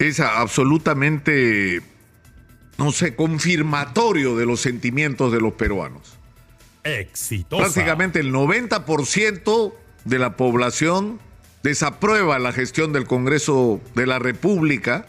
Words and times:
es 0.00 0.18
absolutamente, 0.18 1.82
no 2.78 2.90
sé, 2.90 3.14
confirmatorio 3.14 4.34
de 4.36 4.46
los 4.46 4.60
sentimientos 4.60 5.30
de 5.30 5.40
los 5.40 5.52
peruanos. 5.52 6.18
Exitosa. 6.82 7.64
Prácticamente 7.64 8.18
el 8.20 8.32
90% 8.32 9.74
de 10.06 10.18
la 10.18 10.36
población 10.36 11.20
desaprueba 11.62 12.38
la 12.38 12.52
gestión 12.52 12.94
del 12.94 13.06
Congreso 13.06 13.82
de 13.94 14.06
la 14.06 14.18
República 14.18 15.06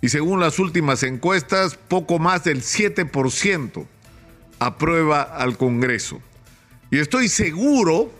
y 0.00 0.10
según 0.10 0.38
las 0.38 0.60
últimas 0.60 1.02
encuestas, 1.02 1.74
poco 1.74 2.20
más 2.20 2.44
del 2.44 2.62
7% 2.62 3.86
aprueba 4.60 5.22
al 5.22 5.56
Congreso. 5.56 6.22
Y 6.92 6.98
estoy 6.98 7.28
seguro 7.28 8.12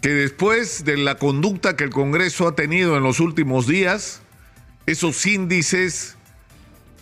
que 0.00 0.08
después 0.08 0.84
de 0.84 0.96
la 0.96 1.14
conducta 1.14 1.76
que 1.76 1.84
el 1.84 1.90
Congreso 1.90 2.48
ha 2.48 2.56
tenido 2.56 2.96
en 2.96 3.04
los 3.04 3.20
últimos 3.20 3.68
días, 3.68 4.21
esos 4.86 5.24
índices 5.26 6.16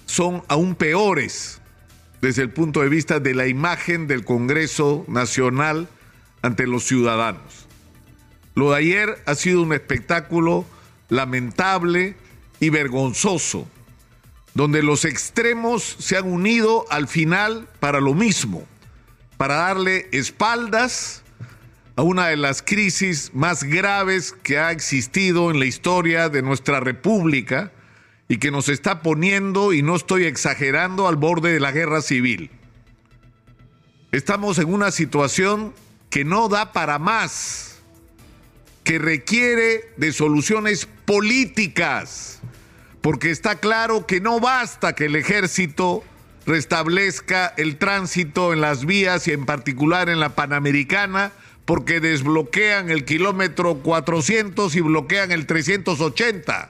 son 0.06 0.42
aún 0.48 0.74
peores 0.74 1.60
desde 2.20 2.42
el 2.42 2.50
punto 2.50 2.80
de 2.80 2.88
vista 2.88 3.20
de 3.20 3.34
la 3.34 3.46
imagen 3.46 4.06
del 4.06 4.24
Congreso 4.24 5.04
Nacional 5.08 5.88
ante 6.42 6.66
los 6.66 6.84
ciudadanos. 6.84 7.66
Lo 8.54 8.70
de 8.70 8.78
ayer 8.78 9.22
ha 9.26 9.34
sido 9.34 9.62
un 9.62 9.72
espectáculo 9.72 10.66
lamentable 11.08 12.16
y 12.58 12.68
vergonzoso, 12.68 13.66
donde 14.54 14.82
los 14.82 15.04
extremos 15.04 15.96
se 15.98 16.16
han 16.16 16.30
unido 16.30 16.84
al 16.90 17.08
final 17.08 17.68
para 17.78 18.00
lo 18.00 18.14
mismo, 18.14 18.64
para 19.36 19.54
darle 19.54 20.08
espaldas 20.12 21.22
a 21.96 22.02
una 22.02 22.28
de 22.28 22.36
las 22.36 22.62
crisis 22.62 23.32
más 23.34 23.64
graves 23.64 24.34
que 24.42 24.58
ha 24.58 24.70
existido 24.70 25.50
en 25.50 25.58
la 25.58 25.66
historia 25.66 26.28
de 26.28 26.42
nuestra 26.42 26.80
república 26.80 27.72
y 28.28 28.38
que 28.38 28.50
nos 28.50 28.68
está 28.68 29.02
poniendo, 29.02 29.72
y 29.72 29.82
no 29.82 29.96
estoy 29.96 30.24
exagerando, 30.24 31.08
al 31.08 31.16
borde 31.16 31.52
de 31.52 31.60
la 31.60 31.72
guerra 31.72 32.00
civil. 32.00 32.50
Estamos 34.12 34.58
en 34.58 34.72
una 34.72 34.92
situación 34.92 35.74
que 36.10 36.24
no 36.24 36.48
da 36.48 36.72
para 36.72 36.98
más, 36.98 37.80
que 38.84 38.98
requiere 38.98 39.92
de 39.96 40.12
soluciones 40.12 40.86
políticas, 41.04 42.40
porque 43.00 43.30
está 43.30 43.56
claro 43.56 44.06
que 44.06 44.20
no 44.20 44.40
basta 44.40 44.94
que 44.94 45.06
el 45.06 45.16
ejército 45.16 46.04
restablezca 46.46 47.52
el 47.56 47.78
tránsito 47.78 48.52
en 48.52 48.60
las 48.60 48.84
vías 48.84 49.26
y 49.28 49.32
en 49.32 49.46
particular 49.46 50.08
en 50.08 50.20
la 50.20 50.34
Panamericana, 50.34 51.32
porque 51.64 52.00
desbloquean 52.00 52.90
el 52.90 53.04
kilómetro 53.04 53.76
400 53.76 54.74
y 54.74 54.80
bloquean 54.80 55.32
el 55.32 55.46
380. 55.46 56.68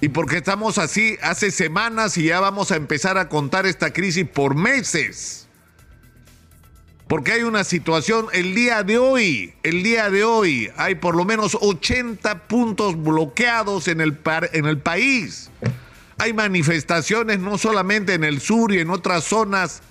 Y 0.00 0.08
porque 0.10 0.36
estamos 0.36 0.78
así 0.78 1.16
hace 1.22 1.50
semanas 1.50 2.16
y 2.18 2.24
ya 2.24 2.40
vamos 2.40 2.70
a 2.70 2.76
empezar 2.76 3.18
a 3.18 3.28
contar 3.28 3.66
esta 3.66 3.92
crisis 3.92 4.26
por 4.28 4.54
meses. 4.54 5.48
Porque 7.08 7.32
hay 7.32 7.42
una 7.42 7.64
situación 7.64 8.26
el 8.32 8.54
día 8.54 8.82
de 8.82 8.98
hoy, 8.98 9.54
el 9.62 9.82
día 9.82 10.10
de 10.10 10.24
hoy 10.24 10.70
hay 10.76 10.94
por 10.94 11.16
lo 11.16 11.24
menos 11.24 11.56
80 11.60 12.46
puntos 12.48 13.02
bloqueados 13.02 13.88
en 13.88 14.00
el, 14.00 14.18
en 14.52 14.66
el 14.66 14.78
país. 14.78 15.50
Hay 16.18 16.32
manifestaciones 16.32 17.40
no 17.40 17.58
solamente 17.58 18.14
en 18.14 18.24
el 18.24 18.40
sur 18.40 18.72
y 18.72 18.78
en 18.78 18.90
otras 18.90 19.24
zonas 19.24 19.82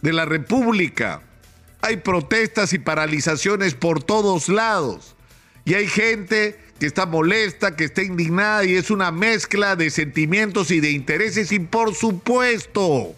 de 0.00 0.12
la 0.12 0.24
República. 0.24 1.22
Hay 1.82 1.98
protestas 1.98 2.72
y 2.72 2.78
paralizaciones 2.78 3.74
por 3.74 4.02
todos 4.02 4.48
lados. 4.48 5.14
Y 5.64 5.74
hay 5.74 5.86
gente 5.86 6.58
que 6.80 6.86
está 6.86 7.06
molesta, 7.06 7.76
que 7.76 7.84
está 7.84 8.02
indignada 8.02 8.64
y 8.64 8.74
es 8.74 8.90
una 8.90 9.12
mezcla 9.12 9.76
de 9.76 9.90
sentimientos 9.90 10.70
y 10.70 10.80
de 10.80 10.90
intereses 10.90 11.52
y 11.52 11.60
por 11.60 11.94
supuesto 11.94 13.14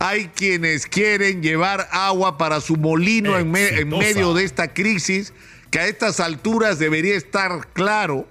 hay 0.00 0.28
quienes 0.28 0.86
quieren 0.86 1.42
llevar 1.42 1.88
agua 1.92 2.38
para 2.38 2.60
su 2.60 2.76
molino 2.76 3.38
en, 3.38 3.54
en, 3.54 3.88
medio 3.88 4.34
de 4.34 4.42
esta 4.42 4.72
crisis 4.72 5.32
que 5.70 5.78
a 5.78 5.86
estas 5.86 6.18
alturas 6.18 6.80
debería 6.80 7.14
estar 7.14 7.68
claro 7.72 8.26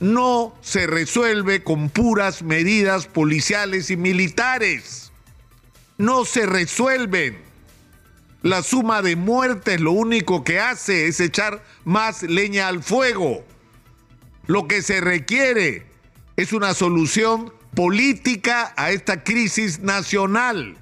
no 0.00 0.54
se 0.60 0.86
resuelve 0.86 1.62
con 1.62 1.88
puras 1.88 2.42
medidas 2.42 3.06
policiales 3.06 3.90
y 3.90 3.96
militares. 3.96 5.12
No 5.96 6.24
se 6.24 6.46
resuelven. 6.46 7.38
La 8.44 8.62
suma 8.62 9.00
de 9.00 9.16
muertes 9.16 9.80
lo 9.80 9.92
único 9.92 10.44
que 10.44 10.60
hace 10.60 11.06
es 11.06 11.18
echar 11.18 11.64
más 11.84 12.22
leña 12.22 12.68
al 12.68 12.82
fuego. 12.82 13.42
Lo 14.46 14.68
que 14.68 14.82
se 14.82 15.00
requiere 15.00 15.86
es 16.36 16.52
una 16.52 16.74
solución 16.74 17.54
política 17.74 18.74
a 18.76 18.90
esta 18.90 19.24
crisis 19.24 19.80
nacional. 19.80 20.76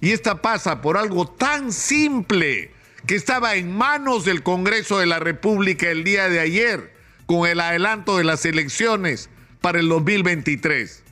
Y 0.00 0.10
esta 0.10 0.42
pasa 0.42 0.82
por 0.82 0.96
algo 0.96 1.28
tan 1.28 1.70
simple 1.70 2.72
que 3.06 3.14
estaba 3.14 3.54
en 3.54 3.72
manos 3.72 4.24
del 4.24 4.42
Congreso 4.42 4.98
de 4.98 5.06
la 5.06 5.20
República 5.20 5.88
el 5.88 6.02
día 6.02 6.28
de 6.28 6.40
ayer 6.40 6.96
con 7.26 7.48
el 7.48 7.60
adelanto 7.60 8.16
de 8.16 8.24
las 8.24 8.44
elecciones 8.44 9.30
para 9.60 9.78
el 9.78 9.88
2023. 9.88 11.04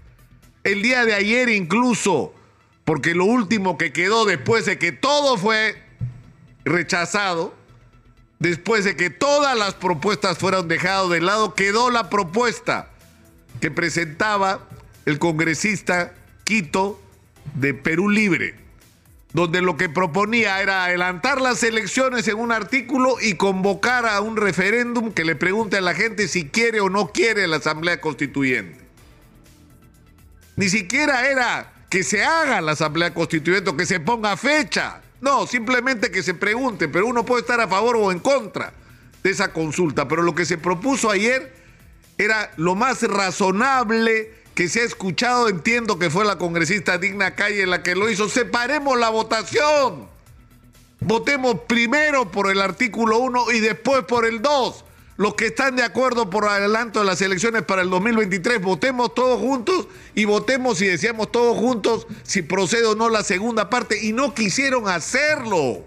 El 0.65 0.83
día 0.83 1.05
de 1.05 1.15
ayer 1.15 1.49
incluso, 1.49 2.35
porque 2.85 3.15
lo 3.15 3.25
último 3.25 3.79
que 3.79 3.93
quedó 3.93 4.25
después 4.25 4.67
de 4.67 4.81
que 4.81 4.91
todo 4.91 5.39
fue 5.39 5.81
rechazado, 6.65 7.55
después 8.39 8.85
de 8.85 8.97
que 8.97 9.11
todas 9.11 9.57
las 9.57 9.75
propuestas 9.75 10.39
fueron 10.39 10.69
dejadas 10.69 11.11
de 11.11 11.21
lado, 11.21 11.55
quedó 11.55 11.91
la 11.91 12.11
propuesta 12.11 12.91
que 13.61 13.71
presentaba 13.71 14.67
el 15.07 15.19
congresista 15.19 16.15
Quito 16.45 17.01
de 17.55 17.75
Perú 17.75 18.09
Libre 18.09 18.63
donde 19.33 19.63
lo 19.63 19.77
que 19.77 19.89
proponía 19.89 20.61
era 20.61 20.85
adelantar 20.85 21.41
las 21.41 21.63
elecciones 21.63 22.29
en 22.29 22.39
un 22.39 22.53
artículo 22.53 23.17
y 23.21 23.35
convocar 23.35 24.07
a 24.07 24.21
un 24.21 24.37
referéndum 24.37 25.13
que 25.13 25.25
le 25.25 25.37
pregunte 25.37 25.79
a 25.79 25.81
la 25.81 25.95
gente 25.95 26.29
si 26.29 26.49
quiere 26.49 26.81
o 26.81 26.91
no 26.91 27.09
quiere 27.09 27.47
la 27.47 27.57
Asamblea 27.57 28.01
Constituyente. 28.01 28.79
Ni 30.57 30.69
siquiera 30.69 31.31
era 31.31 31.73
que 31.89 32.03
se 32.03 32.25
haga 32.25 32.61
la 32.61 32.73
Asamblea 32.73 33.15
Constituyente 33.15 33.71
o 33.71 33.77
que 33.77 33.87
se 33.87 34.01
ponga 34.01 34.37
fecha. 34.37 35.01
No, 35.23 35.47
simplemente 35.47 36.11
que 36.11 36.23
se 36.23 36.35
pregunte, 36.35 36.89
pero 36.89 37.07
uno 37.07 37.25
puede 37.25 37.43
estar 37.43 37.61
a 37.61 37.69
favor 37.69 37.97
o 37.97 38.11
en 38.11 38.19
contra 38.19 38.75
de 39.23 39.31
esa 39.31 39.53
consulta. 39.53 40.09
Pero 40.09 40.23
lo 40.23 40.35
que 40.35 40.45
se 40.45 40.59
propuso 40.59 41.11
ayer 41.11 41.55
era 42.19 42.51
lo 42.57 42.75
más 42.75 43.03
razonable 43.03 44.35
que 44.57 44.69
se 44.69 44.81
ha 44.81 44.85
escuchado, 44.85 45.49
entiendo 45.49 45.99
que 45.99 46.11
fue 46.11 46.25
la 46.25 46.39
congresista 46.39 46.99
Digna 46.99 47.37
Calle 47.37 47.67
la 47.67 47.85
que 47.85 47.95
lo 47.95 48.11
hizo. 48.11 48.29
Separemos 48.29 48.99
la 48.99 49.11
votación. 49.11 50.09
Votemos 50.99 51.61
primero 51.69 52.31
por 52.31 52.51
el 52.51 52.61
artículo 52.61 53.19
1 53.19 53.53
y 53.53 53.61
después 53.61 54.03
por 54.05 54.27
el 54.27 54.43
2. 54.43 54.85
Los 55.23 55.37
que 55.37 55.47
están 55.47 55.77
de 55.77 55.85
acuerdo 55.85 56.31
por 56.31 56.49
adelanto 56.49 56.99
de 56.99 57.07
las 57.07 57.23
elecciones 57.23 57.63
para 57.63 57.83
el 57.83 57.91
2023, 57.91 58.61
votemos 58.61 59.15
todos 59.15 59.39
juntos 59.39 59.87
y 60.17 60.25
votemos 60.25 60.83
y 60.83 60.87
decíamos 60.87 61.31
todos 61.31 61.57
juntos 61.57 62.09
si 62.25 62.43
procede 62.43 62.87
o 62.87 62.97
no 62.97 63.09
la 63.09 63.23
segunda 63.23 63.71
parte. 63.71 64.03
Y 64.03 64.13
no 64.13 64.35
quisieron 64.35 64.89
hacerlo. 64.89 65.85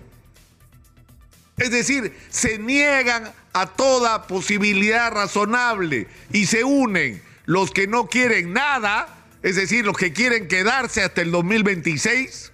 Es 1.57 1.69
decir, 1.69 2.17
se 2.29 2.59
niegan 2.59 3.33
a 3.51 3.67
toda 3.67 4.25
posibilidad 4.25 5.11
razonable 5.11 6.07
y 6.31 6.45
se 6.45 6.63
unen 6.63 7.21
los 7.43 7.71
que 7.71 7.87
no 7.87 8.07
quieren 8.07 8.53
nada, 8.53 9.17
es 9.43 9.57
decir, 9.57 9.85
los 9.85 9.97
que 9.97 10.13
quieren 10.13 10.47
quedarse 10.47 11.03
hasta 11.03 11.21
el 11.21 11.31
2026, 11.31 12.53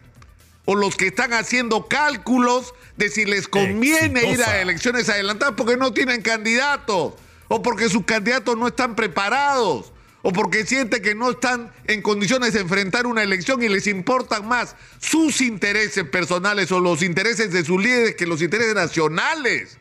o 0.65 0.75
los 0.75 0.95
que 0.95 1.07
están 1.07 1.33
haciendo 1.33 1.87
cálculos 1.87 2.73
de 2.97 3.09
si 3.09 3.25
les 3.25 3.47
conviene 3.47 4.31
ir 4.31 4.43
a 4.43 4.61
elecciones 4.61 5.09
adelantadas 5.09 5.55
porque 5.57 5.77
no 5.77 5.93
tienen 5.93 6.21
candidatos, 6.21 7.13
o 7.47 7.61
porque 7.61 7.89
sus 7.89 8.05
candidatos 8.05 8.57
no 8.57 8.67
están 8.67 8.95
preparados, 8.95 9.91
o 10.21 10.31
porque 10.31 10.65
sienten 10.65 11.01
que 11.01 11.15
no 11.15 11.31
están 11.31 11.71
en 11.87 12.01
condiciones 12.01 12.53
de 12.53 12.61
enfrentar 12.61 13.07
una 13.07 13.23
elección 13.23 13.63
y 13.63 13.69
les 13.69 13.87
importan 13.87 14.47
más 14.47 14.75
sus 14.99 15.41
intereses 15.41 16.03
personales 16.05 16.71
o 16.71 16.79
los 16.79 17.01
intereses 17.01 17.51
de 17.51 17.65
sus 17.65 17.81
líderes 17.81 18.15
que 18.15 18.27
los 18.27 18.41
intereses 18.41 18.75
nacionales. 18.75 19.79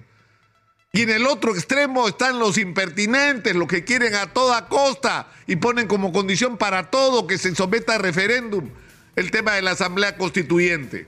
Y 0.92 1.02
en 1.02 1.10
el 1.10 1.26
otro 1.26 1.54
extremo 1.54 2.08
están 2.08 2.40
los 2.40 2.58
impertinentes, 2.58 3.54
los 3.54 3.68
que 3.68 3.84
quieren 3.84 4.14
a 4.14 4.32
toda 4.32 4.66
costa 4.66 5.30
y 5.46 5.56
ponen 5.56 5.86
como 5.86 6.12
condición 6.12 6.56
para 6.56 6.90
todo 6.90 7.26
que 7.26 7.38
se 7.38 7.54
someta 7.54 7.94
a 7.94 7.98
referéndum 7.98 8.70
el 9.16 9.30
tema 9.30 9.52
de 9.52 9.62
la 9.62 9.72
Asamblea 9.72 10.16
Constituyente. 10.16 11.06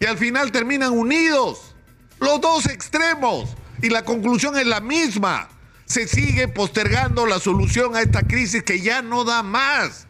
Y 0.00 0.06
al 0.06 0.18
final 0.18 0.52
terminan 0.52 0.92
unidos, 0.92 1.74
los 2.20 2.40
dos 2.40 2.66
extremos. 2.66 3.56
Y 3.82 3.90
la 3.90 4.04
conclusión 4.04 4.56
es 4.56 4.66
la 4.66 4.80
misma. 4.80 5.48
Se 5.84 6.08
sigue 6.08 6.48
postergando 6.48 7.26
la 7.26 7.38
solución 7.38 7.94
a 7.96 8.02
esta 8.02 8.22
crisis 8.22 8.62
que 8.62 8.80
ya 8.80 9.02
no 9.02 9.24
da 9.24 9.42
más. 9.42 10.06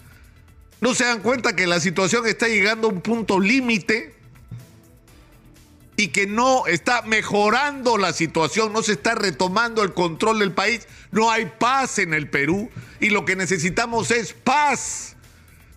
¿No 0.80 0.94
se 0.94 1.04
dan 1.04 1.20
cuenta 1.20 1.54
que 1.54 1.66
la 1.66 1.80
situación 1.80 2.26
está 2.26 2.48
llegando 2.48 2.88
a 2.88 2.92
un 2.92 3.00
punto 3.00 3.38
límite? 3.38 4.18
y 5.98 6.08
que 6.08 6.28
no 6.28 6.68
está 6.68 7.02
mejorando 7.02 7.98
la 7.98 8.12
situación, 8.12 8.72
no 8.72 8.84
se 8.84 8.92
está 8.92 9.16
retomando 9.16 9.82
el 9.82 9.94
control 9.94 10.38
del 10.38 10.52
país, 10.52 10.86
no 11.10 11.28
hay 11.28 11.46
paz 11.58 11.98
en 11.98 12.14
el 12.14 12.30
Perú 12.30 12.70
y 13.00 13.10
lo 13.10 13.24
que 13.24 13.34
necesitamos 13.34 14.12
es 14.12 14.32
paz. 14.32 15.16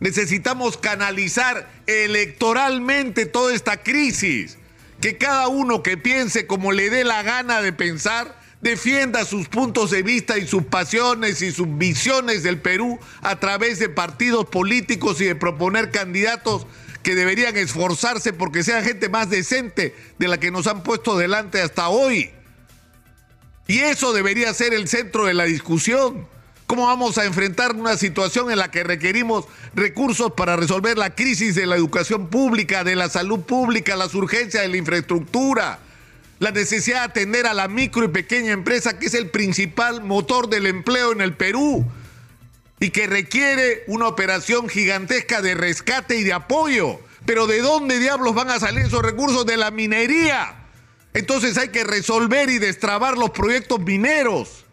Necesitamos 0.01 0.77
canalizar 0.77 1.71
electoralmente 1.85 3.27
toda 3.27 3.53
esta 3.53 3.83
crisis. 3.83 4.57
Que 4.99 5.17
cada 5.17 5.47
uno 5.47 5.83
que 5.83 5.95
piense 5.95 6.47
como 6.47 6.71
le 6.71 6.89
dé 6.89 7.03
la 7.03 7.21
gana 7.21 7.61
de 7.61 7.71
pensar, 7.71 8.35
defienda 8.61 9.25
sus 9.25 9.47
puntos 9.47 9.91
de 9.91 10.01
vista 10.01 10.39
y 10.39 10.47
sus 10.47 10.63
pasiones 10.63 11.43
y 11.43 11.51
sus 11.51 11.77
visiones 11.77 12.41
del 12.41 12.59
Perú 12.59 12.99
a 13.21 13.39
través 13.39 13.77
de 13.77 13.89
partidos 13.89 14.47
políticos 14.47 15.21
y 15.21 15.25
de 15.25 15.35
proponer 15.35 15.91
candidatos 15.91 16.65
que 17.03 17.13
deberían 17.13 17.55
esforzarse 17.55 18.33
porque 18.33 18.63
sean 18.63 18.83
gente 18.83 19.07
más 19.07 19.29
decente 19.29 19.95
de 20.17 20.27
la 20.27 20.39
que 20.39 20.49
nos 20.49 20.65
han 20.65 20.81
puesto 20.81 21.15
delante 21.15 21.61
hasta 21.61 21.89
hoy. 21.89 22.31
Y 23.67 23.79
eso 23.79 24.13
debería 24.13 24.51
ser 24.55 24.73
el 24.73 24.87
centro 24.87 25.25
de 25.27 25.35
la 25.35 25.43
discusión. 25.43 26.27
¿Cómo 26.71 26.85
vamos 26.85 27.17
a 27.17 27.25
enfrentar 27.25 27.75
una 27.75 27.97
situación 27.97 28.49
en 28.49 28.57
la 28.57 28.71
que 28.71 28.85
requerimos 28.85 29.43
recursos 29.75 30.31
para 30.31 30.55
resolver 30.55 30.97
la 30.97 31.13
crisis 31.15 31.53
de 31.53 31.65
la 31.65 31.75
educación 31.75 32.29
pública, 32.29 32.85
de 32.85 32.95
la 32.95 33.09
salud 33.09 33.41
pública, 33.41 33.97
las 33.97 34.15
urgencias 34.15 34.63
de 34.63 34.69
la 34.69 34.77
infraestructura, 34.77 35.79
la 36.39 36.51
necesidad 36.51 36.99
de 36.99 37.05
atender 37.07 37.45
a 37.45 37.53
la 37.53 37.67
micro 37.67 38.05
y 38.05 38.07
pequeña 38.07 38.53
empresa, 38.53 38.97
que 38.97 39.07
es 39.07 39.15
el 39.15 39.29
principal 39.29 40.01
motor 40.01 40.47
del 40.47 40.65
empleo 40.65 41.11
en 41.11 41.19
el 41.19 41.33
Perú? 41.33 41.85
y 42.79 42.91
que 42.91 43.05
requiere 43.05 43.83
una 43.87 44.07
operación 44.07 44.69
gigantesca 44.69 45.41
de 45.41 45.55
rescate 45.55 46.15
y 46.15 46.23
de 46.23 46.31
apoyo. 46.31 47.01
Pero 47.25 47.47
¿de 47.47 47.59
dónde 47.59 47.99
diablos 47.99 48.33
van 48.33 48.49
a 48.49 48.61
salir 48.61 48.85
esos 48.85 49.01
recursos? 49.01 49.45
De 49.45 49.57
la 49.57 49.71
minería. 49.71 50.55
Entonces 51.13 51.57
hay 51.57 51.67
que 51.67 51.83
resolver 51.83 52.49
y 52.49 52.59
destrabar 52.59 53.17
los 53.17 53.31
proyectos 53.31 53.81
mineros. 53.81 54.63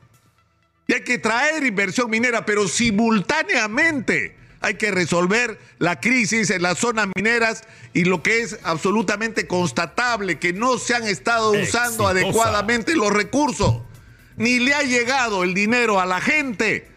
Y 0.88 0.94
hay 0.94 1.02
que 1.02 1.18
traer 1.18 1.66
inversión 1.66 2.08
minera, 2.08 2.46
pero 2.46 2.66
simultáneamente 2.66 4.34
hay 4.60 4.74
que 4.74 4.90
resolver 4.90 5.60
la 5.78 6.00
crisis 6.00 6.48
en 6.48 6.62
las 6.62 6.78
zonas 6.78 7.08
mineras 7.14 7.62
y 7.92 8.04
lo 8.04 8.22
que 8.22 8.40
es 8.40 8.58
absolutamente 8.62 9.46
constatable, 9.46 10.38
que 10.38 10.54
no 10.54 10.78
se 10.78 10.94
han 10.94 11.06
estado 11.06 11.52
usando 11.52 12.08
adecuadamente 12.08 12.96
los 12.96 13.12
recursos. 13.12 13.82
Ni 14.38 14.60
le 14.60 14.72
ha 14.72 14.82
llegado 14.82 15.44
el 15.44 15.52
dinero 15.52 16.00
a 16.00 16.06
la 16.06 16.22
gente 16.22 16.88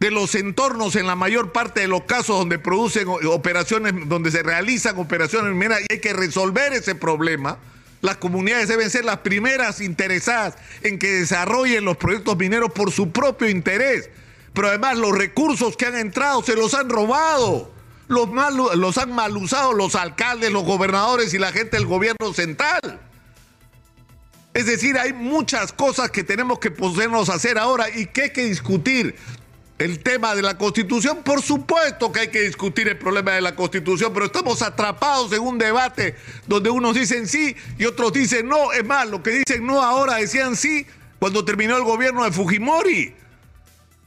de 0.00 0.10
los 0.10 0.34
entornos 0.34 0.96
en 0.96 1.06
la 1.06 1.14
mayor 1.14 1.52
parte 1.52 1.82
de 1.82 1.88
los 1.88 2.04
casos 2.04 2.38
donde 2.38 2.58
producen 2.58 3.06
operaciones, 3.06 3.92
donde 4.08 4.30
se 4.30 4.42
realizan 4.42 4.98
operaciones 4.98 5.52
mineras 5.52 5.80
y 5.82 5.92
hay 5.92 6.00
que 6.00 6.14
resolver 6.14 6.72
ese 6.72 6.94
problema. 6.94 7.58
Las 8.02 8.16
comunidades 8.16 8.68
deben 8.68 8.90
ser 8.90 9.04
las 9.04 9.18
primeras 9.18 9.80
interesadas 9.80 10.56
en 10.82 10.98
que 10.98 11.08
desarrollen 11.12 11.84
los 11.84 11.96
proyectos 11.96 12.36
mineros 12.36 12.72
por 12.72 12.90
su 12.90 13.12
propio 13.12 13.48
interés. 13.48 14.10
Pero 14.52 14.68
además 14.68 14.98
los 14.98 15.16
recursos 15.16 15.76
que 15.76 15.86
han 15.86 15.96
entrado 15.96 16.42
se 16.42 16.56
los 16.56 16.74
han 16.74 16.90
robado. 16.90 17.72
Los, 18.08 18.28
los 18.76 18.98
han 18.98 19.12
mal 19.12 19.36
usado 19.36 19.72
los 19.72 19.94
alcaldes, 19.94 20.50
los 20.50 20.64
gobernadores 20.64 21.32
y 21.32 21.38
la 21.38 21.52
gente 21.52 21.76
del 21.76 21.86
gobierno 21.86 22.34
central. 22.34 23.00
Es 24.52 24.66
decir, 24.66 24.98
hay 24.98 25.12
muchas 25.12 25.72
cosas 25.72 26.10
que 26.10 26.24
tenemos 26.24 26.58
que 26.58 26.72
podernos 26.72 27.28
hacer 27.30 27.56
ahora 27.56 27.88
y 27.88 28.06
que 28.06 28.22
hay 28.22 28.30
que 28.30 28.44
discutir 28.44 29.14
el 29.82 29.98
tema 29.98 30.36
de 30.36 30.42
la 30.42 30.56
constitución, 30.56 31.24
por 31.24 31.42
supuesto 31.42 32.12
que 32.12 32.20
hay 32.20 32.28
que 32.28 32.42
discutir 32.42 32.86
el 32.86 32.98
problema 32.98 33.32
de 33.32 33.40
la 33.40 33.56
constitución, 33.56 34.12
pero 34.14 34.26
estamos 34.26 34.62
atrapados 34.62 35.32
en 35.32 35.40
un 35.40 35.58
debate 35.58 36.14
donde 36.46 36.70
unos 36.70 36.94
dicen 36.94 37.26
sí 37.26 37.56
y 37.78 37.84
otros 37.86 38.12
dicen 38.12 38.46
no. 38.48 38.72
Es 38.72 38.84
más, 38.84 39.08
lo 39.08 39.24
que 39.24 39.30
dicen 39.30 39.66
no 39.66 39.82
ahora 39.82 40.16
decían 40.16 40.54
sí 40.54 40.86
cuando 41.18 41.44
terminó 41.44 41.76
el 41.76 41.82
gobierno 41.82 42.24
de 42.24 42.30
Fujimori. 42.30 43.12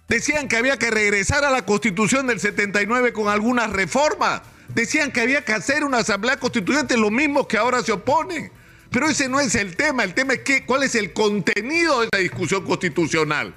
Decían 0.07 0.47
que 0.47 0.55
había 0.55 0.77
que 0.77 0.91
regresar 0.91 1.43
a 1.43 1.49
la 1.49 1.65
constitución 1.65 2.27
del 2.27 2.39
79 2.39 3.11
con 3.11 3.27
algunas 3.27 3.69
reformas. 3.69 4.43
Decían 4.69 5.11
que 5.11 5.19
había 5.19 5.43
que 5.43 5.51
hacer 5.51 5.83
una 5.83 5.97
asamblea 5.97 6.39
constituyente, 6.39 6.95
lo 6.95 7.11
mismo 7.11 7.49
que 7.49 7.57
ahora 7.57 7.83
se 7.83 7.91
oponen. 7.91 8.49
Pero 8.91 9.09
ese 9.09 9.27
no 9.27 9.41
es 9.41 9.55
el 9.55 9.75
tema, 9.75 10.05
el 10.05 10.13
tema 10.13 10.35
es 10.35 10.41
cuál 10.65 10.83
es 10.83 10.95
el 10.95 11.11
contenido 11.11 11.99
de 11.99 12.07
esa 12.07 12.21
discusión 12.21 12.63
constitucional. 12.63 13.53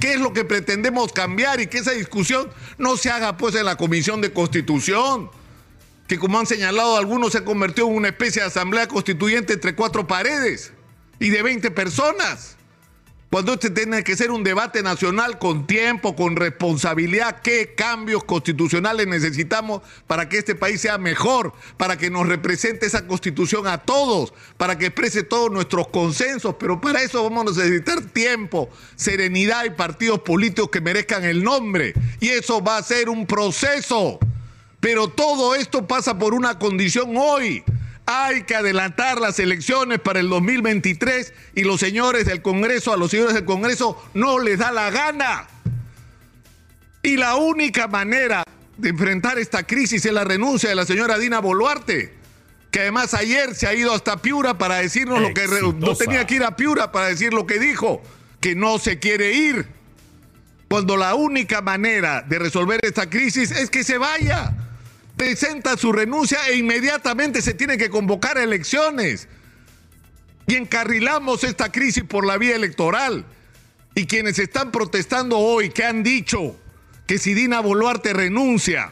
¿Qué 0.00 0.14
es 0.14 0.20
lo 0.20 0.32
que 0.32 0.44
pretendemos 0.44 1.12
cambiar 1.12 1.60
y 1.60 1.66
que 1.66 1.78
esa 1.78 1.92
discusión 1.92 2.50
no 2.78 2.96
se 2.96 3.10
haga 3.10 3.36
pues 3.36 3.54
en 3.54 3.66
la 3.66 3.76
Comisión 3.76 4.20
de 4.20 4.32
Constitución? 4.32 5.30
Que 6.06 6.18
como 6.18 6.38
han 6.38 6.46
señalado 6.46 6.96
algunos 6.96 7.32
se 7.32 7.38
ha 7.38 7.44
convertido 7.44 7.88
en 7.88 7.96
una 7.96 8.08
especie 8.08 8.42
de 8.42 8.48
asamblea 8.48 8.88
constituyente 8.88 9.54
entre 9.54 9.74
cuatro 9.74 10.06
paredes 10.06 10.72
y 11.18 11.30
de 11.30 11.42
20 11.42 11.70
personas. 11.70 12.56
Cuando 13.32 13.54
este 13.54 13.70
tiene 13.70 14.04
que 14.04 14.14
ser 14.14 14.30
un 14.30 14.44
debate 14.44 14.82
nacional 14.82 15.38
con 15.38 15.66
tiempo, 15.66 16.14
con 16.14 16.36
responsabilidad, 16.36 17.40
qué 17.40 17.74
cambios 17.74 18.24
constitucionales 18.24 19.06
necesitamos 19.06 19.80
para 20.06 20.28
que 20.28 20.36
este 20.36 20.54
país 20.54 20.82
sea 20.82 20.98
mejor, 20.98 21.54
para 21.78 21.96
que 21.96 22.10
nos 22.10 22.28
represente 22.28 22.84
esa 22.84 23.06
constitución 23.06 23.66
a 23.66 23.78
todos, 23.78 24.34
para 24.58 24.76
que 24.76 24.84
exprese 24.84 25.22
todos 25.22 25.50
nuestros 25.50 25.88
consensos, 25.88 26.56
pero 26.60 26.78
para 26.78 27.00
eso 27.00 27.22
vamos 27.22 27.56
a 27.56 27.60
necesitar 27.62 28.02
tiempo, 28.02 28.68
serenidad 28.96 29.64
y 29.64 29.70
partidos 29.70 30.18
políticos 30.18 30.68
que 30.68 30.82
merezcan 30.82 31.24
el 31.24 31.42
nombre. 31.42 31.94
Y 32.20 32.28
eso 32.28 32.62
va 32.62 32.76
a 32.76 32.82
ser 32.82 33.08
un 33.08 33.26
proceso. 33.26 34.18
Pero 34.78 35.08
todo 35.08 35.54
esto 35.54 35.86
pasa 35.86 36.18
por 36.18 36.34
una 36.34 36.58
condición 36.58 37.16
hoy 37.16 37.64
hay 38.12 38.42
que 38.42 38.54
adelantar 38.54 39.20
las 39.20 39.38
elecciones 39.38 39.98
para 39.98 40.20
el 40.20 40.28
2023 40.28 41.32
y 41.54 41.62
los 41.62 41.80
señores 41.80 42.26
del 42.26 42.42
Congreso, 42.42 42.92
a 42.92 42.96
los 42.96 43.10
señores 43.10 43.34
del 43.34 43.44
Congreso 43.44 44.02
no 44.14 44.38
les 44.38 44.58
da 44.58 44.72
la 44.72 44.90
gana. 44.90 45.46
Y 47.02 47.16
la 47.16 47.36
única 47.36 47.88
manera 47.88 48.44
de 48.76 48.88
enfrentar 48.90 49.38
esta 49.38 49.66
crisis 49.66 50.04
es 50.04 50.12
la 50.12 50.24
renuncia 50.24 50.68
de 50.68 50.74
la 50.74 50.84
señora 50.84 51.18
Dina 51.18 51.40
Boluarte, 51.40 52.14
que 52.70 52.80
además 52.80 53.14
ayer 53.14 53.54
se 53.54 53.66
ha 53.66 53.74
ido 53.74 53.92
hasta 53.92 54.22
Piura 54.22 54.58
para 54.58 54.76
decirnos 54.76 55.20
lo 55.20 55.34
que 55.34 55.46
no 55.78 55.96
tenía 55.96 56.26
que 56.26 56.36
ir 56.36 56.44
a 56.44 56.56
Piura 56.56 56.92
para 56.92 57.08
decir 57.08 57.32
lo 57.32 57.46
que 57.46 57.58
dijo, 57.58 58.02
que 58.40 58.54
no 58.54 58.78
se 58.78 58.98
quiere 58.98 59.32
ir. 59.32 59.66
Cuando 60.68 60.96
la 60.96 61.14
única 61.14 61.60
manera 61.60 62.22
de 62.22 62.38
resolver 62.38 62.80
esta 62.82 63.10
crisis 63.10 63.50
es 63.50 63.68
que 63.68 63.84
se 63.84 63.98
vaya 63.98 64.61
presenta 65.22 65.76
su 65.76 65.92
renuncia 65.92 66.48
e 66.48 66.56
inmediatamente 66.56 67.42
se 67.42 67.54
tiene 67.54 67.78
que 67.78 67.90
convocar 67.90 68.38
a 68.38 68.42
elecciones. 68.42 69.28
Y 70.48 70.56
encarrilamos 70.56 71.44
esta 71.44 71.70
crisis 71.70 72.02
por 72.02 72.26
la 72.26 72.38
vía 72.38 72.56
electoral. 72.56 73.24
Y 73.94 74.06
quienes 74.06 74.40
están 74.40 74.72
protestando 74.72 75.38
hoy, 75.38 75.70
que 75.70 75.84
han 75.84 76.02
dicho 76.02 76.56
que 77.06 77.18
si 77.18 77.34
Dina 77.34 77.60
Boluarte 77.60 78.12
renuncia, 78.12 78.90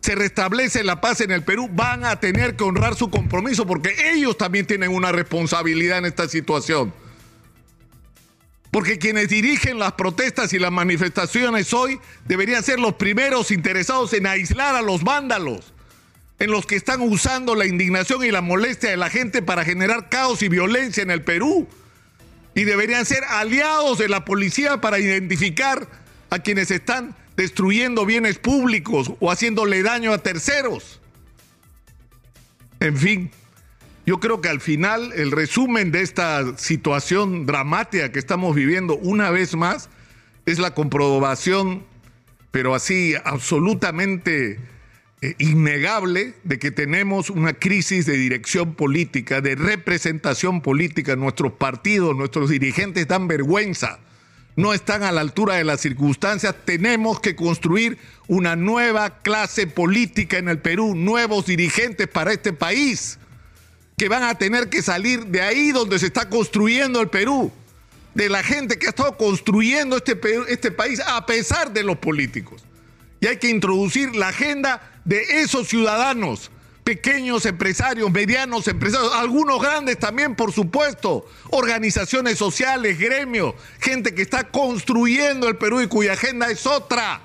se 0.00 0.14
restablece 0.14 0.84
la 0.84 1.00
paz 1.00 1.22
en 1.22 1.30
el 1.30 1.42
Perú, 1.42 1.70
van 1.72 2.04
a 2.04 2.20
tener 2.20 2.54
que 2.54 2.64
honrar 2.64 2.94
su 2.94 3.08
compromiso 3.08 3.66
porque 3.66 4.12
ellos 4.12 4.36
también 4.36 4.66
tienen 4.66 4.90
una 4.90 5.12
responsabilidad 5.12 5.96
en 5.96 6.04
esta 6.04 6.28
situación. 6.28 6.92
Porque 8.72 8.98
quienes 8.98 9.28
dirigen 9.28 9.78
las 9.78 9.92
protestas 9.92 10.54
y 10.54 10.58
las 10.58 10.72
manifestaciones 10.72 11.74
hoy 11.74 12.00
deberían 12.24 12.62
ser 12.62 12.80
los 12.80 12.94
primeros 12.94 13.50
interesados 13.50 14.14
en 14.14 14.26
aislar 14.26 14.74
a 14.74 14.80
los 14.80 15.04
vándalos, 15.04 15.74
en 16.38 16.50
los 16.50 16.64
que 16.64 16.76
están 16.76 17.02
usando 17.02 17.54
la 17.54 17.66
indignación 17.66 18.24
y 18.24 18.30
la 18.30 18.40
molestia 18.40 18.88
de 18.88 18.96
la 18.96 19.10
gente 19.10 19.42
para 19.42 19.62
generar 19.62 20.08
caos 20.08 20.42
y 20.42 20.48
violencia 20.48 21.02
en 21.02 21.10
el 21.10 21.22
Perú. 21.22 21.68
Y 22.54 22.64
deberían 22.64 23.04
ser 23.04 23.22
aliados 23.24 23.98
de 23.98 24.08
la 24.08 24.24
policía 24.24 24.80
para 24.80 24.98
identificar 24.98 25.86
a 26.30 26.38
quienes 26.38 26.70
están 26.70 27.14
destruyendo 27.36 28.06
bienes 28.06 28.38
públicos 28.38 29.12
o 29.20 29.30
haciéndole 29.30 29.82
daño 29.82 30.14
a 30.14 30.18
terceros. 30.18 30.98
En 32.80 32.96
fin. 32.96 33.30
Yo 34.04 34.18
creo 34.18 34.40
que 34.40 34.48
al 34.48 34.60
final 34.60 35.12
el 35.14 35.30
resumen 35.30 35.92
de 35.92 36.02
esta 36.02 36.58
situación 36.58 37.46
dramática 37.46 38.10
que 38.10 38.18
estamos 38.18 38.56
viviendo 38.56 38.96
una 38.96 39.30
vez 39.30 39.54
más 39.54 39.88
es 40.44 40.58
la 40.58 40.74
comprobación, 40.74 41.84
pero 42.50 42.74
así 42.74 43.14
absolutamente 43.24 44.58
eh, 45.20 45.36
innegable, 45.38 46.34
de 46.42 46.58
que 46.58 46.72
tenemos 46.72 47.30
una 47.30 47.52
crisis 47.52 48.04
de 48.04 48.16
dirección 48.16 48.74
política, 48.74 49.40
de 49.40 49.54
representación 49.54 50.62
política. 50.62 51.14
Nuestros 51.14 51.52
partidos, 51.52 52.16
nuestros 52.16 52.50
dirigentes 52.50 53.06
dan 53.06 53.28
vergüenza, 53.28 54.00
no 54.56 54.74
están 54.74 55.04
a 55.04 55.12
la 55.12 55.20
altura 55.20 55.54
de 55.54 55.64
las 55.64 55.80
circunstancias. 55.80 56.56
Tenemos 56.64 57.20
que 57.20 57.36
construir 57.36 57.98
una 58.26 58.56
nueva 58.56 59.18
clase 59.20 59.68
política 59.68 60.38
en 60.38 60.48
el 60.48 60.58
Perú, 60.58 60.96
nuevos 60.96 61.46
dirigentes 61.46 62.08
para 62.08 62.32
este 62.32 62.52
país 62.52 63.20
que 63.96 64.08
van 64.08 64.22
a 64.22 64.36
tener 64.36 64.68
que 64.68 64.82
salir 64.82 65.26
de 65.26 65.42
ahí 65.42 65.72
donde 65.72 65.98
se 65.98 66.06
está 66.06 66.28
construyendo 66.28 67.00
el 67.00 67.08
Perú, 67.08 67.52
de 68.14 68.28
la 68.28 68.42
gente 68.42 68.78
que 68.78 68.86
ha 68.86 68.90
estado 68.90 69.16
construyendo 69.16 69.96
este, 69.96 70.18
este 70.48 70.70
país 70.70 71.00
a 71.06 71.24
pesar 71.26 71.72
de 71.72 71.82
los 71.82 71.98
políticos. 71.98 72.62
Y 73.20 73.26
hay 73.26 73.36
que 73.36 73.48
introducir 73.48 74.16
la 74.16 74.28
agenda 74.28 74.82
de 75.04 75.42
esos 75.42 75.68
ciudadanos 75.68 76.50
pequeños 76.84 77.46
empresarios, 77.46 78.10
medianos 78.10 78.66
empresarios, 78.66 79.14
algunos 79.14 79.60
grandes 79.60 79.98
también, 79.98 80.34
por 80.34 80.52
supuesto, 80.52 81.26
organizaciones 81.50 82.38
sociales, 82.38 82.98
gremios, 82.98 83.54
gente 83.80 84.14
que 84.14 84.22
está 84.22 84.48
construyendo 84.48 85.48
el 85.48 85.56
Perú 85.56 85.80
y 85.80 85.86
cuya 85.86 86.14
agenda 86.14 86.50
es 86.50 86.66
otra. 86.66 87.20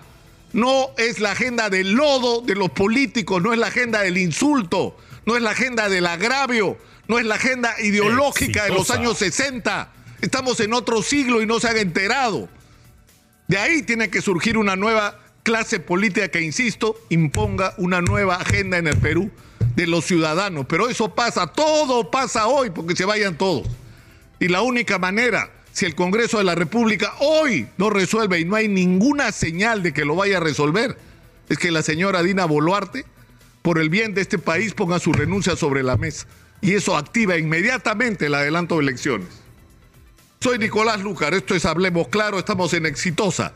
No 0.53 0.91
es 0.97 1.19
la 1.19 1.31
agenda 1.31 1.69
del 1.69 1.91
lodo 1.91 2.41
de 2.41 2.55
los 2.55 2.69
políticos, 2.71 3.41
no 3.41 3.53
es 3.53 3.59
la 3.59 3.67
agenda 3.67 4.01
del 4.01 4.17
insulto, 4.17 4.97
no 5.25 5.35
es 5.35 5.41
la 5.41 5.51
agenda 5.51 5.89
del 5.89 6.07
agravio, 6.07 6.77
no 7.07 7.19
es 7.19 7.25
la 7.25 7.35
agenda 7.35 7.73
ideológica 7.81 8.63
de 8.63 8.69
los 8.71 8.89
años 8.91 9.17
60. 9.17 9.91
Estamos 10.21 10.59
en 10.59 10.73
otro 10.73 11.01
siglo 11.03 11.41
y 11.41 11.45
no 11.45 11.59
se 11.59 11.67
han 11.67 11.77
enterado. 11.77 12.49
De 13.47 13.57
ahí 13.57 13.81
tiene 13.83 14.09
que 14.09 14.21
surgir 14.21 14.57
una 14.57 14.75
nueva 14.75 15.19
clase 15.43 15.79
política 15.79 16.27
que, 16.27 16.41
insisto, 16.41 16.99
imponga 17.09 17.73
una 17.77 18.01
nueva 18.01 18.35
agenda 18.35 18.77
en 18.77 18.87
el 18.87 18.97
Perú 18.97 19.31
de 19.75 19.87
los 19.87 20.05
ciudadanos. 20.05 20.65
Pero 20.67 20.89
eso 20.89 21.15
pasa, 21.15 21.47
todo 21.47 22.11
pasa 22.11 22.47
hoy 22.47 22.69
porque 22.69 22.95
se 22.95 23.05
vayan 23.05 23.37
todos. 23.37 23.67
Y 24.39 24.49
la 24.49 24.61
única 24.61 24.97
manera, 24.97 25.49
si 25.77 25.85
el 25.85 25.93
Congreso 25.93 26.39
de 26.39 26.43
la 26.43 26.55
República 26.55 27.13
hoy 27.19 27.67
no 27.77 27.91
resuelve 27.91 28.39
y 28.39 28.45
no 28.45 28.55
hay 28.55 28.67
ninguna 28.67 29.31
señal 29.31 29.83
de 29.83 29.93
que 29.93 30.05
lo 30.05 30.15
vaya 30.15 30.37
a 30.37 30.39
resolver, 30.39 30.97
es 31.49 31.59
que 31.59 31.69
la 31.69 31.83
señora 31.83 32.23
Dina 32.23 32.45
Boluarte, 32.45 33.05
por 33.61 33.77
el 33.77 33.91
bien 33.91 34.15
de 34.15 34.21
este 34.21 34.39
país, 34.39 34.73
ponga 34.73 34.97
su 34.97 35.13
renuncia 35.13 35.55
sobre 35.55 35.83
la 35.83 35.95
mesa. 35.95 36.25
Y 36.61 36.73
eso 36.73 36.97
activa 36.97 37.37
inmediatamente 37.37 38.25
el 38.25 38.33
adelanto 38.33 38.77
de 38.77 38.81
elecciones. 38.81 39.27
Soy 40.39 40.57
Nicolás 40.57 41.03
Lucar, 41.03 41.35
esto 41.35 41.53
es 41.53 41.63
Hablemos 41.63 42.07
Claro, 42.07 42.39
estamos 42.39 42.73
en 42.73 42.87
Exitosa. 42.87 43.53